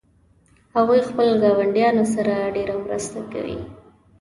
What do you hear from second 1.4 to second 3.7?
ګاونډیانو سره ډیره مرسته کوي